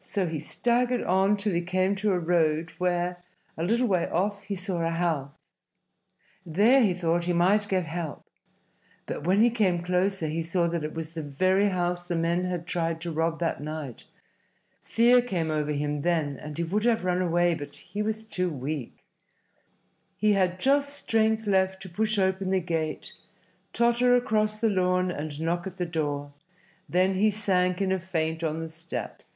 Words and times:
So 0.00 0.26
he 0.26 0.40
staggered 0.40 1.02
on 1.02 1.36
till 1.36 1.52
he 1.52 1.60
came 1.60 1.94
to 1.96 2.12
a 2.12 2.18
road 2.18 2.70
where, 2.78 3.22
a 3.58 3.62
little 3.64 3.86
way 3.86 4.08
off, 4.08 4.44
he 4.44 4.54
saw 4.54 4.80
a 4.80 4.88
house. 4.90 5.36
There, 6.46 6.80
he 6.80 6.94
thought, 6.94 7.24
he 7.24 7.34
might 7.34 7.68
get 7.68 7.84
help. 7.84 8.24
But 9.04 9.26
when 9.26 9.42
he 9.42 9.50
came 9.50 9.82
closer 9.82 10.28
he 10.28 10.42
saw 10.42 10.66
that 10.68 10.84
it 10.84 10.94
was 10.94 11.12
the 11.12 11.22
very 11.22 11.68
house 11.68 12.04
the 12.06 12.16
men 12.16 12.44
had 12.44 12.66
tried 12.66 13.02
to 13.02 13.10
rob 13.12 13.38
that 13.40 13.60
night. 13.60 14.04
Fear 14.82 15.20
came 15.20 15.50
over 15.50 15.72
him 15.72 16.00
then, 16.00 16.38
and 16.38 16.56
he 16.56 16.64
would 16.64 16.84
have 16.84 17.04
run 17.04 17.20
away, 17.20 17.54
but 17.54 17.74
he 17.74 18.00
was 18.00 18.24
too 18.24 18.48
weak. 18.48 19.04
He 20.16 20.32
had 20.32 20.58
just 20.60 20.94
strength 20.94 21.46
left 21.46 21.82
to 21.82 21.88
push 21.88 22.18
open 22.18 22.50
the 22.50 22.60
gate, 22.60 23.12
totter 23.74 24.16
across 24.16 24.58
the 24.58 24.70
lawn 24.70 25.10
and 25.10 25.38
knock 25.40 25.66
at 25.66 25.76
the 25.76 25.84
door; 25.86 26.32
then 26.88 27.14
he 27.14 27.30
sank 27.30 27.82
in 27.82 27.92
a 27.92 27.98
faint 28.00 28.42
on 28.42 28.60
the 28.60 28.68
steps. 28.70 29.34